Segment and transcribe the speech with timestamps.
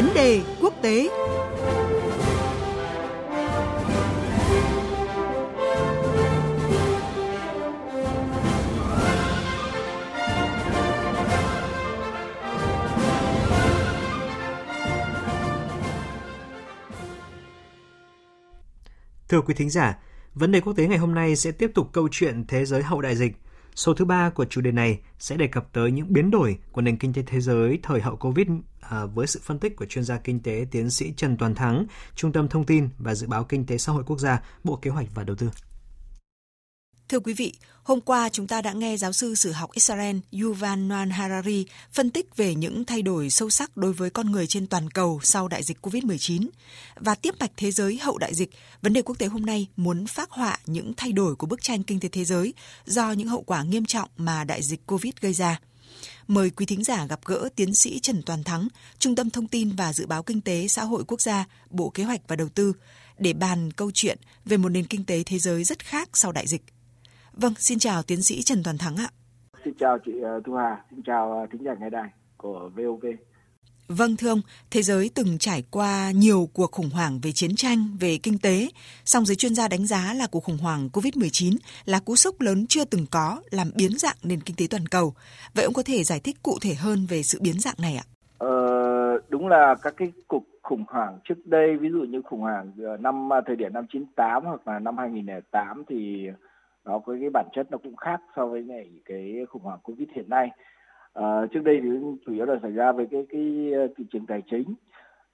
[0.00, 1.08] Vấn đề quốc tế
[19.28, 19.98] Thưa quý thính giả,
[20.34, 23.00] vấn đề quốc tế ngày hôm nay sẽ tiếp tục câu chuyện thế giới hậu
[23.00, 23.32] đại dịch.
[23.74, 26.80] Số thứ ba của chủ đề này sẽ đề cập tới những biến đổi của
[26.80, 28.46] nền kinh tế thế giới thời hậu Covid
[28.80, 31.86] à, với sự phân tích của chuyên gia kinh tế tiến sĩ Trần Toàn Thắng,
[32.14, 34.90] Trung tâm Thông tin và Dự báo Kinh tế Xã hội Quốc gia, Bộ Kế
[34.90, 35.50] hoạch và Đầu tư.
[37.10, 40.78] Thưa quý vị, hôm qua chúng ta đã nghe giáo sư sử học Israel Yuval
[40.78, 44.66] Noah Harari phân tích về những thay đổi sâu sắc đối với con người trên
[44.66, 46.48] toàn cầu sau đại dịch COVID-19.
[46.96, 48.50] Và tiếp mạch thế giới hậu đại dịch,
[48.82, 51.82] vấn đề quốc tế hôm nay muốn phát họa những thay đổi của bức tranh
[51.82, 52.54] kinh tế thế giới
[52.86, 55.60] do những hậu quả nghiêm trọng mà đại dịch COVID gây ra.
[56.28, 59.70] Mời quý thính giả gặp gỡ tiến sĩ Trần Toàn Thắng, Trung tâm Thông tin
[59.76, 62.72] và Dự báo Kinh tế Xã hội Quốc gia, Bộ Kế hoạch và Đầu tư,
[63.18, 66.46] để bàn câu chuyện về một nền kinh tế thế giới rất khác sau đại
[66.46, 66.62] dịch.
[67.40, 69.08] Vâng, xin chào tiến sĩ Trần Toàn Thắng ạ.
[69.64, 73.04] Xin chào chị ờ, Thu Hà, xin chào ờ, thính giả nghe đài của VOV.
[73.88, 77.96] Vâng thưa ông, thế giới từng trải qua nhiều cuộc khủng hoảng về chiến tranh,
[78.00, 78.68] về kinh tế,
[79.04, 82.66] song giới chuyên gia đánh giá là cuộc khủng hoảng COVID-19 là cú sốc lớn
[82.68, 85.14] chưa từng có làm biến dạng nền kinh tế toàn cầu.
[85.54, 88.04] Vậy ông có thể giải thích cụ thể hơn về sự biến dạng này ạ?
[88.38, 88.48] Ờ,
[89.28, 92.96] đúng là các cái cuộc khủng hoảng trước đây, ví dụ như khủng hoảng ờ,
[92.96, 96.28] năm thời điểm năm 98 hoặc là năm 2008 thì
[96.90, 100.08] nó có cái bản chất nó cũng khác so với này cái khủng hoảng covid
[100.14, 100.50] hiện nay.
[101.12, 101.88] À, trước đây thì
[102.26, 104.74] chủ yếu là xảy ra về cái cái ờ, thị trường tài chính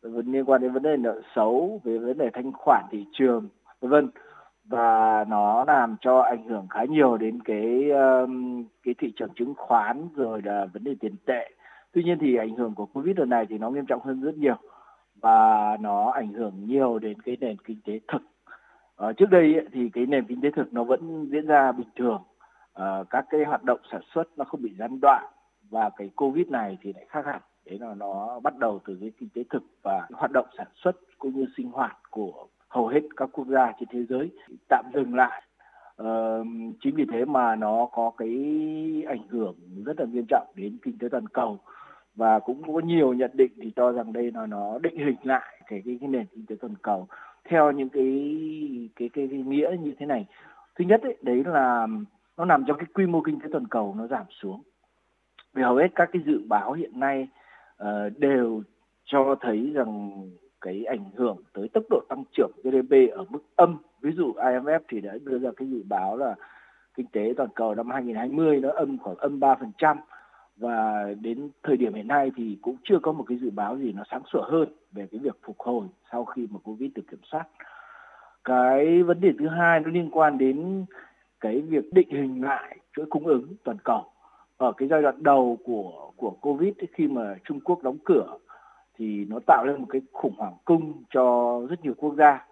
[0.03, 3.49] liên quan đến vấn đề nợ xấu về vấn đề thanh khoản thị trường
[3.81, 4.11] vân vân.
[4.65, 7.91] Và nó làm cho ảnh hưởng khá nhiều đến cái
[8.83, 11.51] cái thị trường chứng khoán rồi là vấn đề tiền tệ.
[11.93, 14.37] Tuy nhiên thì ảnh hưởng của covid lần này thì nó nghiêm trọng hơn rất
[14.37, 14.57] nhiều
[15.21, 18.23] và nó ảnh hưởng nhiều đến cái nền kinh tế thực
[18.97, 21.89] À, trước đây ấy, thì cái nền kinh tế thực nó vẫn diễn ra bình
[21.97, 22.23] thường,
[22.75, 25.25] à, các cái hoạt động sản xuất nó không bị gián đoạn
[25.71, 27.41] và cái covid này thì lại khác hẳn.
[27.67, 30.97] Đấy là nó bắt đầu từ cái kinh tế thực và hoạt động sản xuất
[31.19, 34.31] cũng như sinh hoạt của hầu hết các quốc gia trên thế giới
[34.69, 35.43] tạm dừng lại.
[35.97, 36.39] À,
[36.81, 38.29] chính vì thế mà nó có cái
[39.09, 39.55] ảnh hưởng
[39.85, 41.59] rất là nghiêm trọng đến kinh tế toàn cầu
[42.15, 45.61] và cũng có nhiều nhận định thì cho rằng đây là nó định hình lại
[45.67, 47.07] cái cái, cái nền kinh tế toàn cầu
[47.49, 48.05] theo những cái
[48.97, 50.27] cái cái, cái nghĩa như thế này.
[50.75, 51.87] Thứ nhất ấy, đấy là
[52.37, 54.63] nó nằm trong cái quy mô kinh tế toàn cầu nó giảm xuống.
[55.55, 57.29] Vì hầu hết các cái dự báo hiện nay
[57.83, 57.87] uh,
[58.19, 58.63] đều
[59.05, 60.23] cho thấy rằng
[60.61, 63.79] cái ảnh hưởng tới tốc độ tăng trưởng GDP ở mức âm.
[64.01, 66.35] Ví dụ IMF thì đã đưa ra cái dự báo là
[66.95, 69.97] kinh tế toàn cầu năm 2020 nó âm khoảng âm 3%
[70.57, 73.93] và đến thời điểm hiện nay thì cũng chưa có một cái dự báo gì
[73.93, 77.21] nó sáng sủa hơn về cái việc phục hồi sau khi mà covid được kiểm
[77.31, 77.45] soát.
[78.45, 80.85] Cái vấn đề thứ hai nó liên quan đến
[81.41, 84.05] cái việc định hình lại chuỗi cung ứng toàn cầu.
[84.57, 88.39] Ở cái giai đoạn đầu của của covid khi mà Trung Quốc đóng cửa
[88.99, 92.47] thì nó tạo lên một cái khủng hoảng cung cho rất nhiều quốc gia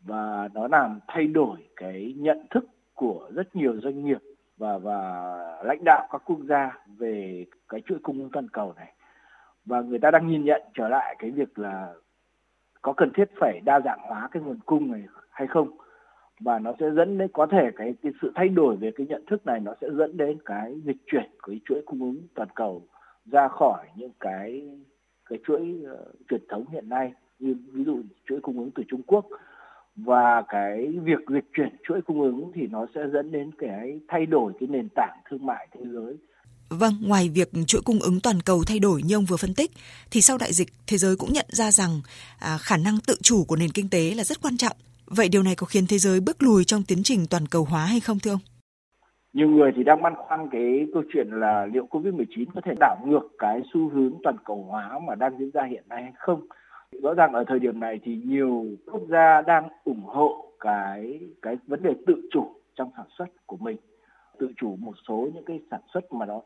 [0.00, 4.18] và nó làm thay đổi cái nhận thức của rất nhiều doanh nghiệp
[4.58, 5.00] và và
[5.64, 8.92] lãnh đạo các quốc gia về cái chuỗi cung ứng toàn cầu này.
[9.64, 11.94] Và người ta đang nhìn nhận trở lại cái việc là
[12.82, 15.70] có cần thiết phải đa dạng hóa cái nguồn cung này hay không.
[16.40, 19.26] Và nó sẽ dẫn đến có thể cái, cái sự thay đổi về cái nhận
[19.26, 22.48] thức này nó sẽ dẫn đến cái dịch chuyển của cái chuỗi cung ứng toàn
[22.54, 22.82] cầu
[23.26, 24.68] ra khỏi những cái
[25.30, 27.12] cái chuỗi uh, truyền thống hiện nay.
[27.38, 29.26] Như ví dụ chuỗi cung ứng từ Trung Quốc
[30.04, 34.26] và cái việc dịch chuyển chuỗi cung ứng thì nó sẽ dẫn đến cái thay
[34.26, 36.16] đổi cái nền tảng thương mại thế giới
[36.70, 39.70] Vâng, ngoài việc chuỗi cung ứng toàn cầu thay đổi như ông vừa phân tích,
[40.10, 41.90] thì sau đại dịch, thế giới cũng nhận ra rằng
[42.40, 44.76] à, khả năng tự chủ của nền kinh tế là rất quan trọng.
[45.06, 47.84] Vậy điều này có khiến thế giới bước lùi trong tiến trình toàn cầu hóa
[47.84, 48.40] hay không thưa ông?
[49.32, 52.96] Nhiều người thì đang băn khoăn cái câu chuyện là liệu Covid-19 có thể đảo
[53.06, 56.40] ngược cái xu hướng toàn cầu hóa mà đang diễn ra hiện nay hay không.
[57.02, 61.56] Rõ ràng ở thời điểm này thì nhiều quốc gia đang ủng hộ cái cái
[61.66, 63.76] vấn đề tự chủ trong sản xuất của mình,
[64.38, 66.40] tự chủ một số những cái sản xuất mà nó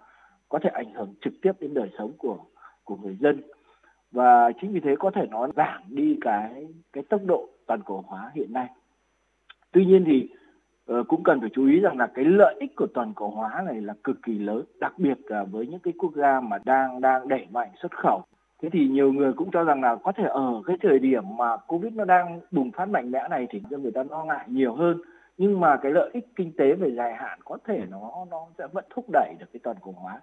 [0.49, 2.39] có thể ảnh hưởng trực tiếp đến đời sống của
[2.85, 3.43] của người dân
[4.12, 8.05] và chính vì thế có thể nó giảm đi cái cái tốc độ toàn cầu
[8.06, 8.69] hóa hiện nay.
[9.73, 10.29] Tuy nhiên thì
[10.93, 13.62] uh, cũng cần phải chú ý rằng là cái lợi ích của toàn cầu hóa
[13.67, 17.00] này là cực kỳ lớn, đặc biệt là với những cái quốc gia mà đang
[17.00, 18.23] đang đẩy mạnh xuất khẩu.
[18.62, 21.56] Thế thì nhiều người cũng cho rằng là có thể ở cái thời điểm mà
[21.56, 24.75] Covid nó đang bùng phát mạnh mẽ này thì cho người ta lo ngại nhiều
[24.75, 25.00] hơn.
[25.38, 28.67] Nhưng mà cái lợi ích kinh tế về dài hạn có thể nó nó sẽ
[28.73, 30.20] vẫn thúc đẩy được cái toàn cầu hóa.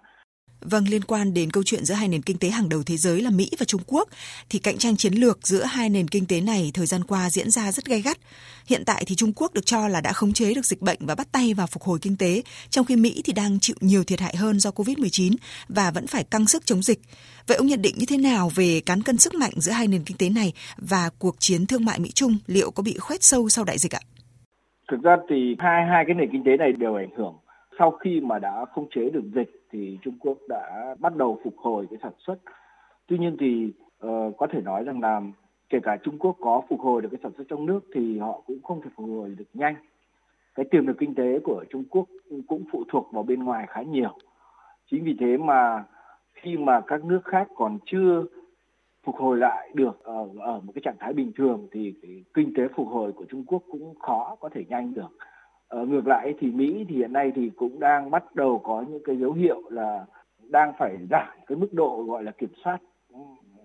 [0.60, 3.20] Vâng, liên quan đến câu chuyện giữa hai nền kinh tế hàng đầu thế giới
[3.20, 4.08] là Mỹ và Trung Quốc,
[4.48, 7.50] thì cạnh tranh chiến lược giữa hai nền kinh tế này thời gian qua diễn
[7.50, 8.18] ra rất gay gắt.
[8.66, 11.14] Hiện tại thì Trung Quốc được cho là đã khống chế được dịch bệnh và
[11.14, 14.20] bắt tay vào phục hồi kinh tế, trong khi Mỹ thì đang chịu nhiều thiệt
[14.20, 15.34] hại hơn do Covid-19
[15.68, 17.00] và vẫn phải căng sức chống dịch.
[17.46, 20.04] Vậy ông nhận định như thế nào về cán cân sức mạnh giữa hai nền
[20.04, 23.64] kinh tế này và cuộc chiến thương mại Mỹ-Trung liệu có bị khoét sâu sau
[23.64, 24.00] đại dịch ạ?
[24.90, 27.34] Thực ra thì hai hai cái nền kinh tế này đều ảnh hưởng.
[27.80, 31.54] Sau khi mà đã khống chế được dịch thì Trung Quốc đã bắt đầu phục
[31.58, 32.36] hồi cái sản xuất.
[33.06, 33.72] Tuy nhiên thì
[34.06, 35.20] uh, có thể nói rằng là
[35.68, 38.40] kể cả Trung Quốc có phục hồi được cái sản xuất trong nước thì họ
[38.46, 39.74] cũng không thể phục hồi được nhanh.
[40.54, 42.06] Cái tiềm lực kinh tế của Trung Quốc
[42.48, 44.18] cũng phụ thuộc vào bên ngoài khá nhiều.
[44.90, 45.84] Chính vì thế mà
[46.34, 48.24] khi mà các nước khác còn chưa
[49.04, 52.54] phục hồi lại được ở, ở một cái trạng thái bình thường thì cái kinh
[52.56, 55.10] tế phục hồi của Trung Quốc cũng khó có thể nhanh được.
[55.70, 59.02] Ở ngược lại thì Mỹ thì hiện nay thì cũng đang bắt đầu có những
[59.04, 60.06] cái dấu hiệu là
[60.48, 62.78] đang phải giảm cái mức độ gọi là kiểm soát
[63.12, 63.20] ừ,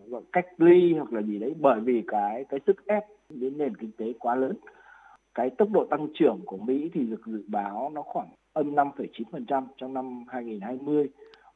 [0.08, 3.76] gọi cách ly hoặc là gì đấy bởi vì cái cái sức ép đến nền
[3.76, 4.56] kinh tế quá lớn.
[5.36, 9.64] Cái tốc độ tăng trưởng của Mỹ thì được dự báo nó khoảng âm 5,9%
[9.78, 11.10] trong năm 2020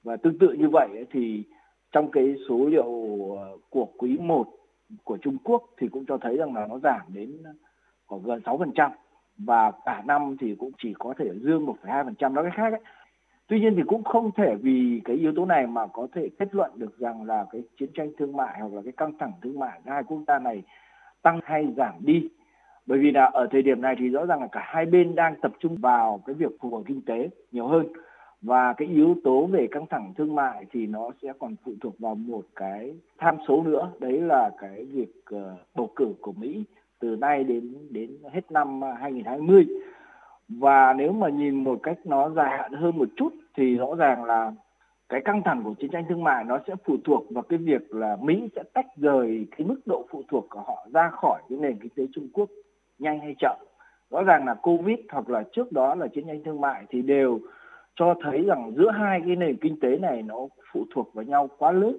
[0.04, 1.44] và tương tự như vậy thì
[1.92, 4.48] trong cái số liệu ờ, của quý 1
[5.04, 7.38] của Trung Quốc thì cũng cho thấy rằng là nó giảm đến
[8.06, 8.92] khoảng gần 6%
[9.40, 12.82] và cả năm thì cũng chỉ có thể dương 1,2% đó cái khác ấy.
[13.48, 16.56] Tuy nhiên thì cũng không thể vì cái yếu tố này mà có thể kết
[16.56, 19.60] luận được rằng là cái chiến tranh thương mại hoặc là cái căng thẳng thương
[19.60, 20.64] mại giữa hai quốc gia này
[21.22, 22.30] tăng hay giảm đi.
[22.86, 25.36] Bởi vì là ở thời điểm này thì rõ ràng là cả hai bên đang
[25.42, 27.88] tập trung vào cái việc phục hồi kinh tế nhiều hơn
[28.42, 32.00] và cái yếu tố về căng thẳng thương mại thì nó sẽ còn phụ thuộc
[32.00, 35.42] vào một cái tham số nữa đấy là cái việc uh,
[35.76, 36.64] bầu cử của Mỹ
[37.00, 39.66] từ nay đến đến hết năm 2020
[40.50, 44.24] và nếu mà nhìn một cách nó dài hạn hơn một chút thì rõ ràng
[44.24, 44.52] là
[45.10, 47.96] cái căng thẳng của chiến tranh thương mại nó sẽ phụ thuộc vào cái việc
[47.96, 51.58] là Mỹ sẽ tách rời cái mức độ phụ thuộc của họ ra khỏi cái
[51.58, 52.50] nền kinh tế Trung Quốc
[53.00, 53.58] nhanh hay chậm.
[54.10, 57.40] Rõ ràng là Covid hoặc là trước đó là chiến tranh thương mại thì đều
[57.96, 60.36] cho thấy rằng giữa hai cái nền kinh tế này nó
[60.74, 61.98] phụ thuộc vào nhau quá lớn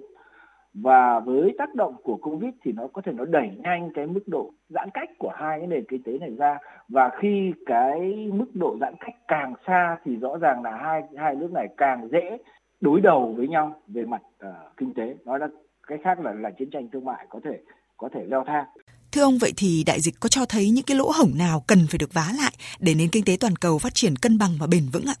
[0.73, 4.27] và với tác động của covid thì nó có thể nó đẩy nhanh cái mức
[4.27, 6.57] độ giãn cách của hai cái nền kinh tế này ra.
[6.89, 7.99] Và khi cái
[8.33, 12.09] mức độ giãn cách càng xa thì rõ ràng là hai hai nước này càng
[12.11, 12.37] dễ
[12.81, 15.15] đối đầu với nhau về mặt uh, kinh tế.
[15.25, 15.47] Nói là
[15.87, 17.59] cái khác là là chiến tranh thương mại có thể
[17.97, 18.65] có thể leo thang.
[19.11, 21.79] Thưa ông, vậy thì đại dịch có cho thấy những cái lỗ hổng nào cần
[21.89, 24.67] phải được vá lại để nền kinh tế toàn cầu phát triển cân bằng và
[24.71, 25.15] bền vững ạ?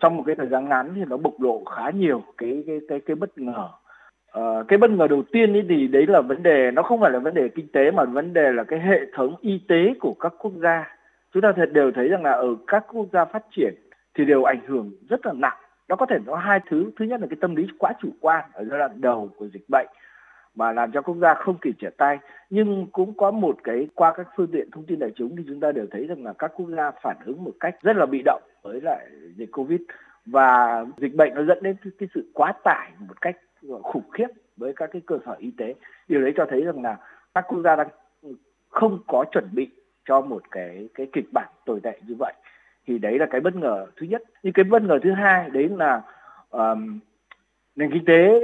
[0.00, 2.98] trong một cái thời gian ngắn thì nó bộc lộ khá nhiều cái cái cái
[3.06, 3.68] cái bất ngờ
[4.38, 7.10] Uh, cái bất ngờ đầu tiên ý thì đấy là vấn đề nó không phải
[7.10, 10.14] là vấn đề kinh tế mà vấn đề là cái hệ thống y tế của
[10.20, 10.96] các quốc gia.
[11.34, 13.74] Chúng ta thật đều thấy rằng là ở các quốc gia phát triển
[14.14, 15.56] thì đều ảnh hưởng rất là nặng.
[15.88, 16.90] Nó có thể có hai thứ.
[16.98, 19.64] Thứ nhất là cái tâm lý quá chủ quan ở giai đoạn đầu của dịch
[19.68, 19.86] bệnh
[20.54, 22.18] mà làm cho quốc gia không kịp trở tay.
[22.50, 25.60] Nhưng cũng có một cái qua các phương tiện thông tin đại chúng thì chúng
[25.60, 28.22] ta đều thấy rằng là các quốc gia phản ứng một cách rất là bị
[28.24, 29.80] động với lại dịch covid.
[30.26, 33.36] Và dịch bệnh nó dẫn đến cái sự quá tải một cách
[33.82, 35.74] khủng khiếp với các cái cơ sở y tế.
[36.08, 36.96] Điều đấy cho thấy rằng là
[37.34, 37.88] các quốc gia đang
[38.68, 39.70] không có chuẩn bị
[40.04, 42.32] cho một cái cái kịch bản tồi tệ như vậy.
[42.86, 44.22] Thì đấy là cái bất ngờ thứ nhất.
[44.42, 46.02] Nhưng cái bất ngờ thứ hai đấy là
[46.50, 46.98] um,
[47.76, 48.40] nền kinh tế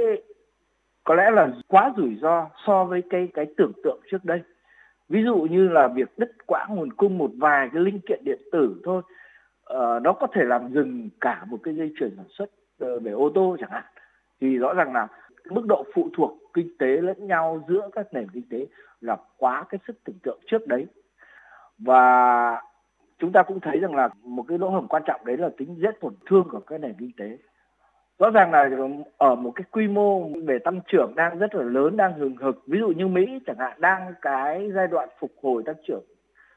[1.03, 4.41] có lẽ là quá rủi ro so với cái cái tưởng tượng trước đây.
[5.09, 8.41] Ví dụ như là việc đứt quãng nguồn cung một vài cái linh kiện điện
[8.51, 9.01] tử thôi
[9.73, 13.11] uh, nó có thể làm dừng cả một cái dây chuyền sản xuất ờ, về
[13.11, 13.83] ô tô chẳng hạn
[14.41, 15.07] thì rõ ràng là
[15.49, 18.65] mức độ phụ thuộc kinh tế lẫn nhau giữa các nền kinh tế
[19.01, 20.87] là quá cái sức tưởng tượng trước đấy.
[21.77, 22.61] Và
[23.19, 25.75] chúng ta cũng thấy rằng là một cái lỗ hổng quan trọng đấy là tính
[25.77, 27.37] dễ tổn thương của các nền kinh tế.
[28.19, 28.69] Rõ ràng là
[29.17, 32.63] ở một cái quy mô về tăng trưởng đang rất là lớn, đang hừng hực.
[32.67, 36.03] Ví dụ như mỹ chẳng hạn, đang cái giai đoạn phục hồi tăng trưởng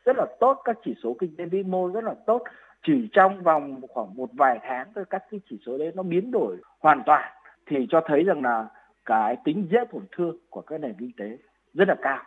[0.04, 2.42] rất là tốt, các chỉ số kinh tế vĩ mô rất là tốt.
[2.86, 6.30] Chỉ trong vòng khoảng một vài tháng thôi các cái chỉ số đấy nó biến
[6.30, 7.32] đổi hoàn toàn
[7.68, 8.66] thì cho thấy rằng là
[9.04, 11.38] cái tính dễ tổn thương của các nền kinh tế
[11.74, 12.22] rất là cao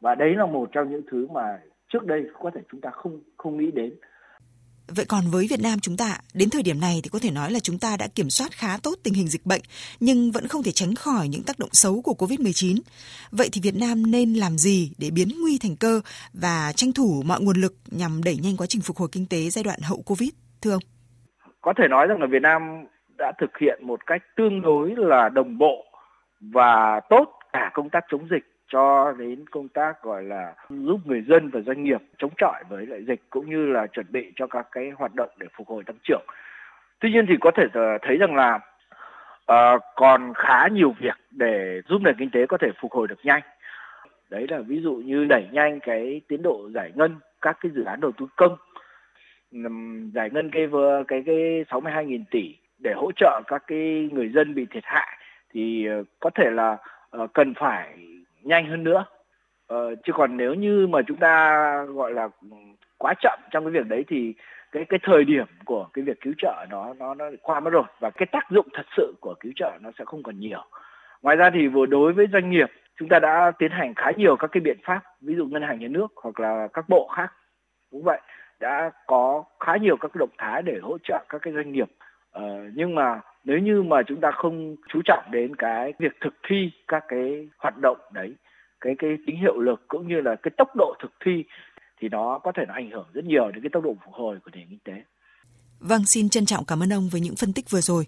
[0.00, 1.60] và đấy là một trong những thứ mà
[1.92, 3.94] trước đây có thể chúng ta không không nghĩ đến
[4.88, 7.52] Vậy còn với Việt Nam chúng ta, đến thời điểm này thì có thể nói
[7.52, 9.60] là chúng ta đã kiểm soát khá tốt tình hình dịch bệnh,
[10.00, 12.78] nhưng vẫn không thể tránh khỏi những tác động xấu của COVID-19.
[13.30, 16.00] Vậy thì Việt Nam nên làm gì để biến nguy thành cơ
[16.32, 19.50] và tranh thủ mọi nguồn lực nhằm đẩy nhanh quá trình phục hồi kinh tế
[19.50, 20.30] giai đoạn hậu COVID,
[20.62, 20.82] thưa ông?
[21.60, 22.62] Có thể nói rằng là Việt Nam
[23.18, 25.84] đã thực hiện một cách tương đối là đồng bộ
[26.40, 31.22] và tốt cả công tác chống dịch cho đến công tác gọi là giúp người
[31.28, 34.46] dân và doanh nghiệp chống chọi với lại dịch cũng như là chuẩn bị cho
[34.46, 36.26] các cái hoạt động để phục hồi tăng trưởng.
[37.00, 37.64] Tuy nhiên thì có thể
[38.02, 38.60] thấy rằng là
[39.52, 43.24] uh, còn khá nhiều việc để giúp nền kinh tế có thể phục hồi được
[43.24, 43.42] nhanh.
[44.30, 47.84] Đấy là ví dụ như đẩy nhanh cái tiến độ giải ngân các cái dự
[47.84, 48.56] án đầu tư công,
[50.14, 50.68] giải ngân cái
[51.08, 55.18] cái cái 62.000 tỷ để hỗ trợ các cái người dân bị thiệt hại
[55.54, 56.76] thì ờ, có thể là
[57.10, 57.98] ờ, cần phải
[58.42, 59.04] nhanh hơn nữa.
[59.66, 62.28] Ờ, chứ còn nếu như mà chúng ta, gọi là,
[62.98, 64.34] quá chậm trong cái việc đấy thì
[64.72, 67.84] cái cái thời điểm của cái việc cứu trợ nó nó nó qua mất rồi
[68.00, 70.64] và cái tác dụng thật sự của cứu trợ nó sẽ không còn nhiều.
[71.22, 74.36] Ngoài ra thì vừa đối với doanh nghiệp, chúng ta đã tiến hành khá nhiều
[74.36, 77.32] các cái biện pháp, ví dụ ngân hàng nhà nước hoặc là các bộ khác
[77.90, 78.20] cũng vậy,
[78.60, 81.88] đã có khá nhiều các động thái để hỗ trợ các cái doanh nghiệp
[82.32, 86.34] Ờ, nhưng mà nếu như mà chúng ta không chú trọng đến cái việc thực
[86.48, 88.34] thi các cái hoạt động đấy
[88.80, 91.44] cái cái tính hiệu lực cũng như là cái tốc độ thực thi
[92.00, 94.38] thì nó có thể nó ảnh hưởng rất nhiều đến cái tốc độ phục hồi
[94.44, 94.92] của nền kinh tế.
[95.80, 98.06] Vâng, xin trân trọng cảm ơn ông với những phân tích vừa rồi.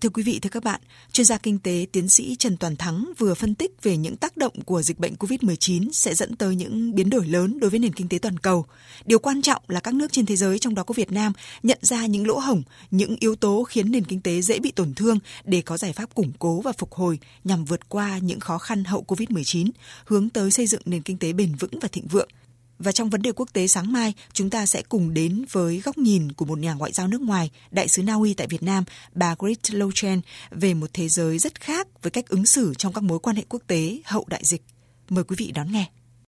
[0.00, 0.80] Thưa quý vị, thưa các bạn,
[1.12, 4.36] chuyên gia kinh tế tiến sĩ Trần Toàn Thắng vừa phân tích về những tác
[4.36, 7.92] động của dịch bệnh COVID-19 sẽ dẫn tới những biến đổi lớn đối với nền
[7.92, 8.64] kinh tế toàn cầu.
[9.04, 11.32] Điều quan trọng là các nước trên thế giới, trong đó có Việt Nam,
[11.62, 14.94] nhận ra những lỗ hổng, những yếu tố khiến nền kinh tế dễ bị tổn
[14.94, 18.58] thương để có giải pháp củng cố và phục hồi nhằm vượt qua những khó
[18.58, 19.70] khăn hậu COVID-19,
[20.04, 22.28] hướng tới xây dựng nền kinh tế bền vững và thịnh vượng–
[22.82, 25.98] và trong vấn đề quốc tế sáng mai, chúng ta sẽ cùng đến với góc
[25.98, 28.84] nhìn của một nhà ngoại giao nước ngoài, đại sứ Na Uy tại Việt Nam,
[29.14, 30.20] bà Grit Lochen
[30.50, 33.42] về một thế giới rất khác với cách ứng xử trong các mối quan hệ
[33.48, 34.62] quốc tế hậu đại dịch.
[35.08, 35.90] Mời quý vị đón nghe.